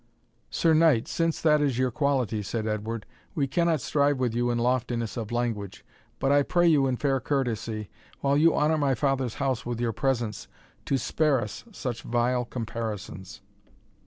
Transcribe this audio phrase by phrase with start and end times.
[0.49, 3.05] "Sir Knight, since that is your quality," said Edward,
[3.35, 5.85] "we cannot strive with you in loftiness of language;
[6.17, 7.87] but I pray you in fair courtesy,
[8.19, 10.47] while you honour my father's house with your presence,
[10.85, 13.41] to spare us such vile comparisons."